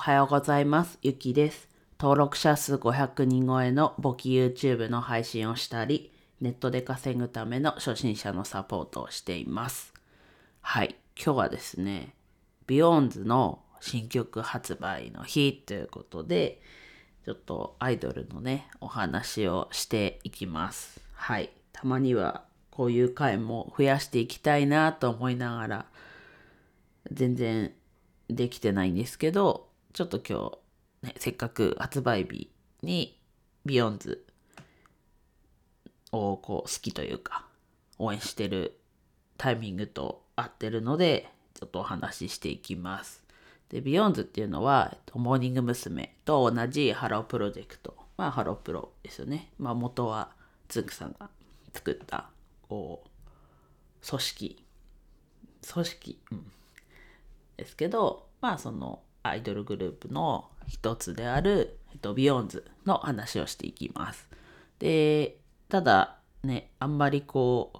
[0.00, 0.98] はようございます。
[1.02, 1.68] ゆきです。
[2.00, 9.92] 登録者数500人超えの簿記 YouTube の配信をしたり、ネットで稼ぐための初心者のサポートをしています。
[10.62, 12.14] はい、今日はですね、
[12.66, 16.62] BEYOOOOONDS の新曲発売の日ということで、
[17.26, 21.02] ちょっとアイドルのね、お話をしていきます。
[21.12, 25.86] はい、たまにはこういう回も増やしていきたいなと思いながら、
[27.12, 27.74] 全然
[28.30, 30.50] できてないんですけど、ちょっと今
[31.02, 32.50] 日、ね、せっかく発売日
[32.82, 33.18] に
[33.64, 34.24] BEYOOOOONDS
[36.12, 37.44] をこう好きというか、
[37.98, 38.78] 応援してる
[39.36, 43.24] タイミングと合ってるので、ちょっとお話ししていきます。
[43.68, 46.14] で、 BEYOOOOONDS っていうのは、えっとモーニング娘。
[46.24, 47.96] と同じハロープロジェクト。
[48.16, 49.50] まあ、ハロープロですよね。
[49.58, 50.30] まあ、元は
[50.68, 51.30] つんくさんが
[51.72, 52.30] 作った、
[52.68, 54.64] こう、組織。
[55.72, 56.20] 組織。
[56.30, 56.52] うん。
[57.56, 64.28] ですけど、まあそのアイドルグループの一つである、えっと、ビヨンズの話をしていきます。
[64.78, 65.36] で、
[65.68, 67.78] ただね、あんまりこう、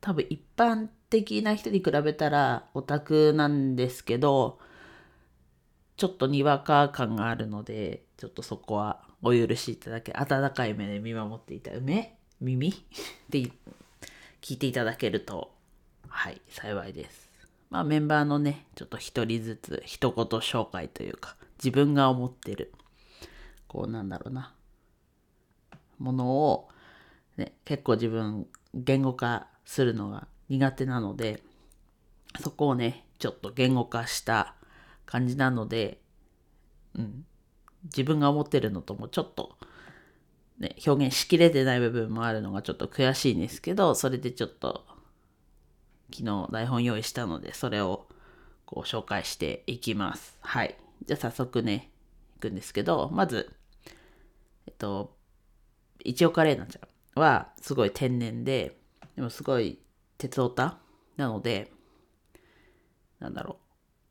[0.00, 4.58] 多分一般的な人に比べたらオタクなんですけど、
[5.96, 12.74] ちょっとにわか感があるので、ちょっとそこはお許しいただけ、温かい目で見守っていた目耳？
[13.30, 13.50] で
[14.40, 15.52] 聞いていただけると、
[16.08, 17.25] はい、幸いです。
[17.70, 22.72] まあメンバーのね、ちょっと一人ずつ一言紹介というか、自分が思ってる、
[23.66, 24.54] こうなんだろうな、
[25.98, 26.68] ものを、
[27.36, 31.42] ね、結構自分言語化するのが苦手なので、
[32.40, 34.54] そこをね、ちょっと言語化した
[35.06, 36.00] 感じなので、
[36.94, 37.24] うん、
[37.84, 39.56] 自分が思ってるのともちょっと、
[40.58, 44.84] ね、表現しきれてない部分もあるのがちょっと悔しいんですけど、それでちょっと
[46.12, 48.06] 昨日台本用意したので、それを
[48.64, 50.36] こう紹介していきます。
[50.40, 50.76] はい。
[51.04, 51.90] じゃあ早速ね、
[52.36, 53.54] いくんですけど、まず、
[54.66, 55.16] えっと、
[56.04, 58.78] 一応カレーナちゃんはすごい天然で、
[59.14, 59.78] でもすごい
[60.18, 60.78] 鉄オタ
[61.16, 61.72] なので、
[63.18, 63.58] なんだろ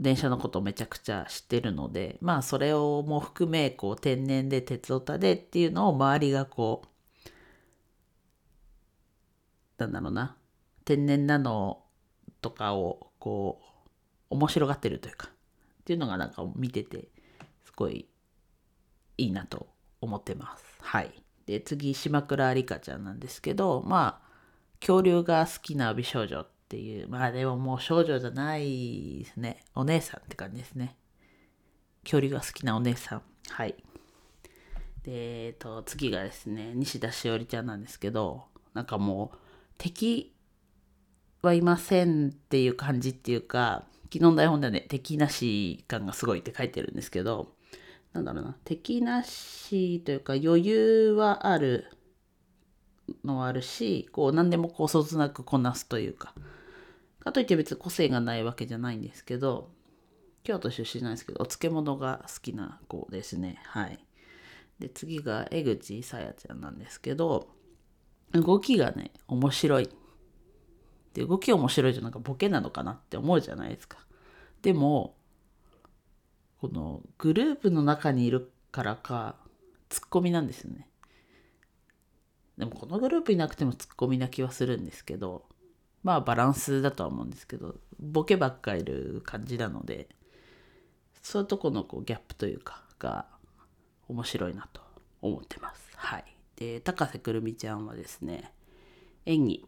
[0.00, 6.88] う、電車のことめちゃくちゃ知ってるので、まあそれをも含め、こう天然で鉄オタでっていうのを周りがこう、
[9.78, 10.36] なんだろうな、
[10.88, 11.82] 天然なの
[12.40, 13.94] とかをこう
[14.30, 17.08] 面白がってるというかっていうのがなんか見てて
[17.66, 18.08] すごい
[19.18, 19.68] いいなと
[20.00, 20.64] 思ってます。
[20.80, 21.12] はい。
[21.44, 24.28] で次島倉里香ちゃんなんですけどまあ
[24.80, 30.96] 恐竜が好きな美少女っていうまあでももう少女じゃないですねお姉さんって感じですね。
[32.02, 33.22] 恐竜が好きなお姉さん。
[33.50, 33.74] はい。
[35.02, 39.38] で、えっと、次がですね、西田しおりちゃんなんですけど、なんかもう、
[39.76, 40.34] 敵
[41.40, 47.54] はいませんっていう感じっていうか、昨日の台本ではね、敵なし感がすごいって書いてるんですけど、
[48.12, 51.86] なんだろうな、敵なしというか余裕はある
[53.24, 56.34] のはあるし、こう何でもこうそつなくこなすというか、
[57.20, 59.70] かといって別に個性がないわけじゃないんですけど、
[60.42, 63.60] 京都出身なんですけど、お漬物が好きな子ですね。
[63.66, 63.98] はい。
[64.78, 67.48] で、次が江口さやちゃんなんですけど、
[68.32, 69.88] 動きがね、面白い。
[71.14, 73.98] で、動き面白いとなんかボケなのかなって思うじゃないですか。
[74.62, 75.16] でも、
[76.60, 79.36] このグループの中にいるからか、
[79.88, 80.88] ツッコミなんですよね。
[82.56, 85.44] でもこのグループいなくてもツッコミな気はするんですけど、
[86.02, 90.08] まあバランスだとは思うんですけど、ボケばっかいる感じなので、
[91.22, 93.26] そういうとこのこうギャップというか、が
[94.08, 94.80] 面白いなと
[95.22, 95.90] 思ってます。
[95.96, 96.24] はい。
[96.56, 98.52] で、高瀬くるみちゃんはですね、
[99.26, 99.67] 演技、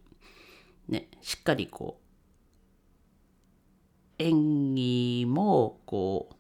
[0.91, 2.01] ね、しっかりこ
[4.19, 6.31] う、演技もこ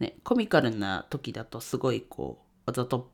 [0.00, 3.12] う、ね、コミカルな時だとすごいこう、わざと、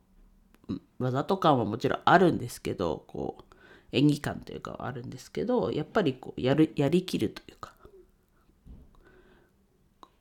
[0.98, 3.54] わざと感はもちろんあるんですけど、こう、
[3.92, 7.74] 演技感というかはあるんですけど、やっぱりこう、やる、やりきるというか、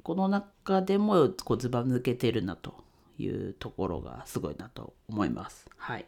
[0.02, 2.84] この中でもこうずば抜けてるなと
[3.19, 5.69] いうところがすごいなと思います。
[5.78, 6.06] はい。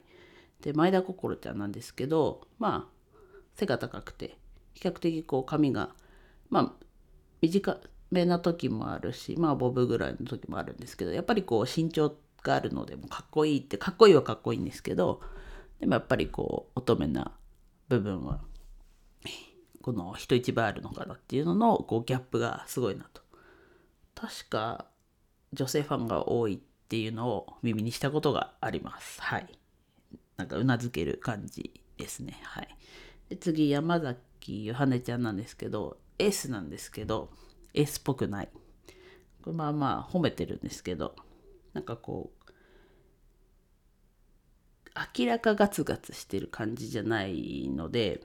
[0.62, 3.01] で、前田心ちゃんなんですけど、まあ、
[3.56, 4.38] 背が高くて、
[4.74, 5.90] 比較的こう髪が、
[6.50, 6.86] まあ、
[7.42, 7.80] 短
[8.12, 15.22] めな時もあるし、まあ、ボブぐらいの時もあるんですけど、やっぱりこう身長があるので、もかっこいいって、かっこいいはかっこいいんですけど、
[15.80, 17.32] でもやっぱりこう、乙女な
[17.88, 18.42] 部分は、
[19.82, 23.22] この人一倍あるのかなっていうののこうギャップがすごいなと。
[24.14, 24.86] 確か
[25.54, 29.22] 女性ファンが多いっていうのを耳にしたことがあります。
[29.22, 29.60] はい。
[30.38, 32.40] なんかうなずける感じですね。
[32.44, 32.78] はい。
[33.32, 37.32] で次、山崎ゆはねちゃんなんですけど、エースなんですけど、
[37.74, 38.50] エースっぽくない。
[39.42, 41.16] これまあまあ褒めてるんですけど
[41.74, 42.52] なんかこう
[45.18, 48.22] 明らかガツガツしてる感じじゃないので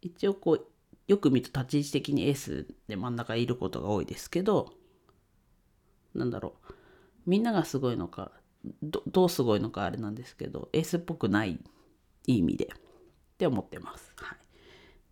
[0.00, 0.66] 一応こう
[1.06, 4.72] よく見ると立ち位置的にエースで真ん中いることが多いですけど
[6.14, 6.72] なんだろう
[7.26, 8.32] みんながすごいのか
[8.82, 11.60] どうすごいのかあれなんですけどエースっぽくない
[12.30, 12.68] いい意味でっ
[13.38, 14.12] て思ってます。
[14.16, 14.38] はい、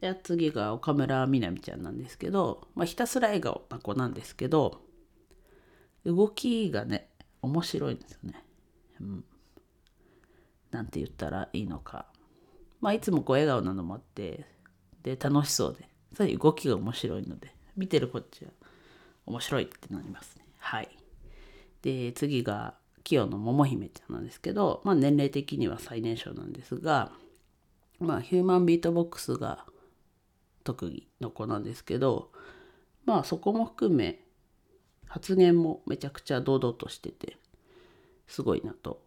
[0.00, 4.80] で次が岡村みなみちゃんなんですけど、まあ、ひたすら笑顔な子なんですけど
[6.04, 7.10] 動きがね
[7.42, 8.44] 面白いんですよね。
[9.00, 9.24] うん、
[10.70, 12.06] なんて言ったらいいのか。
[12.80, 14.46] まあいつもこう笑顔なのもあって
[15.02, 18.50] で楽しそうでさらに動きが面白いので見てるこっちは
[19.26, 20.44] 面白いってなりますね。
[20.58, 20.88] はい。
[21.82, 22.77] で次が
[23.08, 27.10] 清野桃々姫ちゃんなんですけど、まあ、年齢的には最年少なんですが、
[28.00, 29.64] まあ、ヒューマンビートボックスが
[30.62, 32.30] 特技の子なんですけど
[33.06, 34.20] まあそこも含め
[35.06, 37.38] 発言もめちゃくちゃ堂々としてて
[38.26, 39.00] すごいなと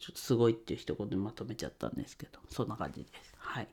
[0.00, 3.34] ちょっとすごいっていう一言でまとめちゃったんですけどそんな感じです。
[3.36, 3.68] はい、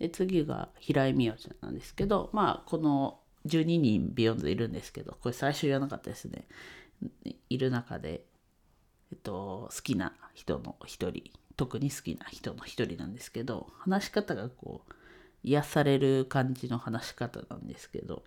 [0.00, 6.48] で次が平井美葉ちゃんなんですけどまあこの12人 BEYOOOOONDS いるんですけどこれ最初言わなかったですね。
[7.48, 8.24] いる中で、
[9.16, 14.92] っと、好きな人の一人特に好きな人の一人なんですけど話し方がこう
[15.42, 18.22] 癒される感じの話し方なんですけど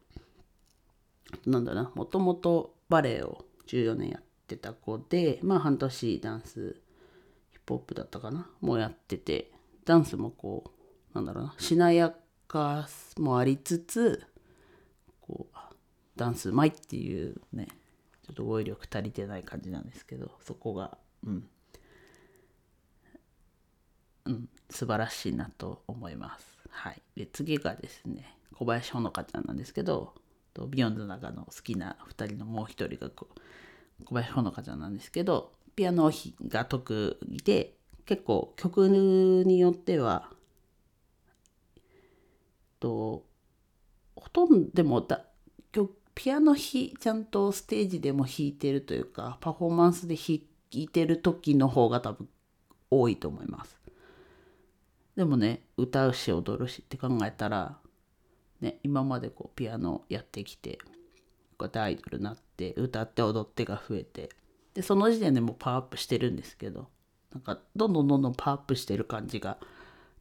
[1.45, 6.75] なんだなもともとバレエを14年やってた子でまあ半年ダンス
[7.51, 9.51] ヒップホップだったかなもうやってて
[9.86, 10.71] ダンスもこ
[11.13, 12.13] うなんだろうなしなや
[12.47, 12.88] か
[13.18, 14.24] もありつつ
[15.21, 15.57] こう
[16.15, 17.68] ダンスうまいっていうね
[18.30, 21.50] ちょっと語彙力足りてない感じなんですけどそこがうん。
[24.26, 26.46] うん素晴らしいなと思います。
[26.70, 27.02] はい。
[27.16, 30.14] で次がですね小林ほのかちゃんなんですけど
[30.68, 33.28] ビヨンズの中の好きな2人のもう1人が小
[34.14, 36.12] 林ほのかちゃんなんですけどピアノ
[36.48, 37.74] が得意で
[38.06, 40.30] 結構曲によっては
[42.80, 43.25] と
[44.16, 45.25] ほとんどでもだ
[45.72, 52.27] 曲ピアノ弾ちゃんとステージでも弾いてるというかパフォーマンスで弾いてる時の方が多分
[52.92, 53.80] 多いと思います。
[55.16, 57.77] でもね歌うし踊るしって考えたら
[58.60, 60.80] ね今までこうピアノやってきて
[61.57, 64.27] こうやってアイドルになって歌って踊ってが増えて
[64.74, 66.89] でその時点でもうパワーアップしてるんですけど
[67.33, 69.57] なんかどんどんどんどんパワーアップしてる感じが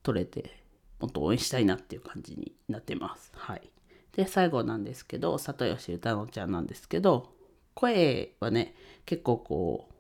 [0.05, 0.63] 取れて
[1.01, 3.33] もっと応援したいなっていう感じになってます。
[3.35, 3.69] はい。
[4.13, 7.33] で最後なんですけど里吉歌乃ちゃんなんですけど
[7.75, 8.75] 声はね
[9.07, 9.95] 結構こう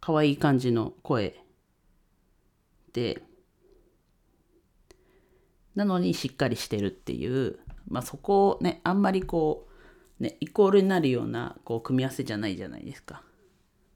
[0.00, 1.42] 可愛い感じの声
[2.92, 3.22] で
[5.74, 7.58] なのにしっかりしてるっていう
[7.88, 9.68] まあそこをねあんまりこ
[10.20, 13.22] うねイコールになるようなこう組み合わせじゃないじゃないですか。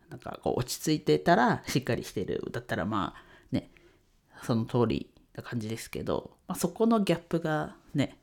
[0.08, 3.70] なんかこう落ち着いてたらしっかりしてるだったらまあね
[4.42, 8.18] その通りな感じですけど、まあ、そこのギャップがね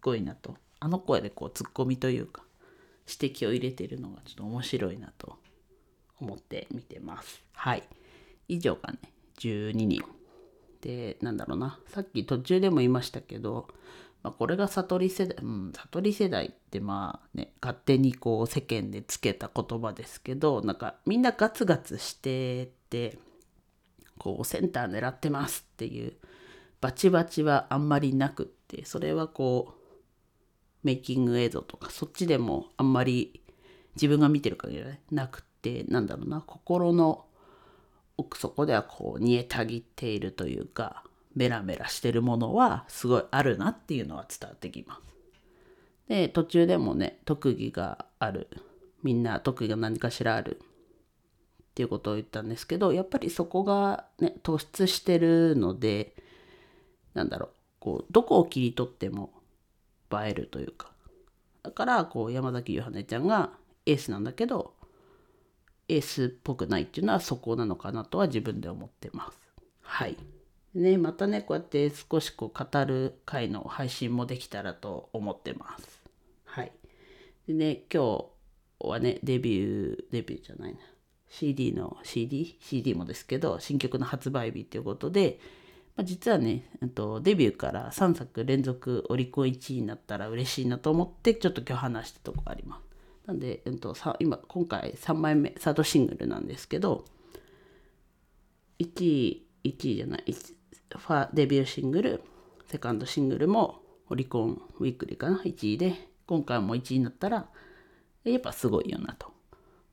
[0.00, 0.56] ごいなと。
[0.78, 2.42] あの声でこうツッコミというか
[3.06, 5.38] 指摘を入れてるのがちょっと面白いなと。
[6.20, 7.42] 思って見てます。
[7.52, 7.82] はい。
[8.48, 8.98] 以上がね
[9.38, 10.02] 12人。
[10.80, 11.78] でなんだろうな。
[11.88, 13.68] さっき途中でも言いましたけど、
[14.22, 23.18] まあ、これが悟り世代うん悟り世代ってまあね勝手にこう世間でつけた言葉ですけどなんかみんなガツガツしてて
[24.18, 26.14] こうセンター狙ってますっていう
[26.80, 29.79] バチバチはあんまりなくってそれはこう
[30.82, 33.40] メイキング映像とかそっちでもあんまり
[33.96, 37.24] 自分が見てる限りはなくてなんだろうな心の
[38.16, 45.00] 奥底ではこう煮えたぎっているというかメラメラしてるものはすごいあるなっていうのは伝わってきます。
[46.08, 48.48] で途中でもね特技がある
[49.02, 56.14] みんな特技が何かしらあるっていうことを言ったんですけどやっぱりそこがね突出してるので
[57.14, 59.32] なんだろうこうどこを切り取っても
[60.12, 60.90] 映えるというか。
[61.62, 63.50] だからこう山崎ゆはねちゃんが
[63.86, 64.74] エースなんだけど
[65.88, 69.38] エースっぽくないっていうのはそこなのかなとは自分で思ってます。
[69.82, 70.16] はい。
[70.74, 76.00] ねまたねこうやって少しこう語る回の配信もできたらと思ってます。
[76.44, 76.72] はい。
[77.46, 78.28] でね今
[78.78, 80.78] 日はねデビューデビューじゃないな。
[81.28, 85.38] CD の CD?CD CD もですけど新曲の発売日ということで
[86.00, 93.26] まあ、実はね、えっと、デビューから3作連続オリコン1位になったら嬉しいなと思ってちょっと今日話したとこあります。
[93.26, 97.04] なんで、えっと、さ今今回3枚目サードシングルなんですけど
[98.78, 102.22] 1位1位じゃないファデビューシングル
[102.66, 107.46] セカンドシングルもオリコンウィークリーかな1位で今回も1位になったら
[108.24, 109.34] やっぱすごいよなと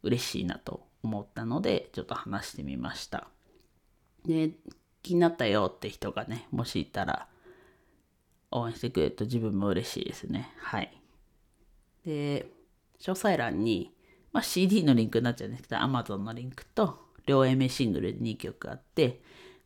[0.04, 3.28] 嬉しいなと思ったのでちょっと話してみました
[4.26, 4.52] で
[5.08, 7.28] 気になったよって人がねもしいたら
[8.52, 10.92] 応援してくれると自分も嬉しいですねはい
[12.06, 12.48] で
[13.00, 13.92] 詳細欄に、
[14.32, 19.20] まあ、CD のリンクになっちゃうんですけど Amazon のリンクと両 A 名シングルで2曲あって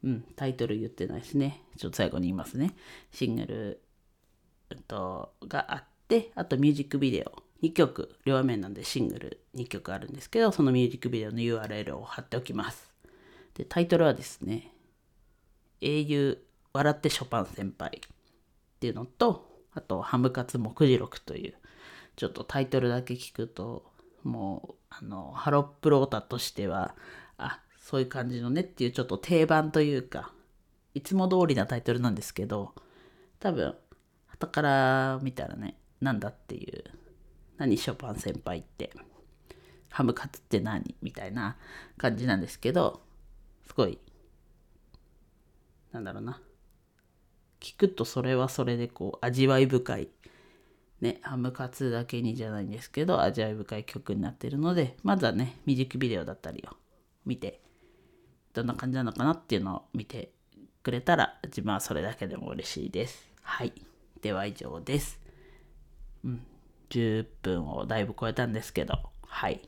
[0.04, 1.62] うん、タイトル言ってないですね。
[1.78, 2.74] ちょっと最後に言いますね。
[3.12, 3.82] シングル、
[4.72, 12.92] えっと、があって、あとミュージックビデオ2曲、両面なんでシングル2曲あるんですけど、そのミュージックビデオの URL を貼っておきます。
[13.54, 14.74] で、タイトルはですね、
[15.82, 16.38] 英雄
[16.74, 21.54] 笑ってショパン先輩っていうのと、あと、ハムカツ目次録という、
[22.16, 23.92] ちょっとタイトルだけ聞くと、
[24.24, 26.96] もう、あの、ハロプロータとしては、
[27.38, 30.34] あ、そういう感じのねっていうちょっと定番というか、
[30.94, 32.74] いつも通りなタイトルなんですけど、
[33.40, 33.76] 多分、
[34.28, 36.84] 後から見たらね、なんだっていう、
[37.58, 38.92] 何ショパン先輩って、
[39.90, 41.58] ハムカツって何みたいな
[41.98, 43.02] 感じなんですけど、
[43.68, 44.00] すごい、
[45.92, 46.42] なんだろうな。
[47.60, 50.10] 聞くとそれはそれでこう、味わい深い、
[51.00, 56.76] ね、ハムカツだけにじゃないんですけど、味わい深い曲になってるので、まずはね、ミュージックビデオだったりを
[57.26, 57.62] 見て
[58.54, 60.32] どんな感じなのかなっていうのを見て
[60.84, 63.30] くれたら自分はそれだけでも嬉しいです。
[63.42, 63.74] はい。
[64.22, 65.20] では以上です。
[66.24, 66.46] うん。
[66.90, 68.96] 10分をだいぶ超えたんですけど、
[69.26, 69.62] はい。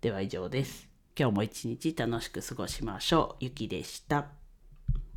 [0.00, 0.88] では以上です。
[1.18, 3.44] 今日も一日楽しく過ごしましょう。
[3.44, 4.43] ゆきでした。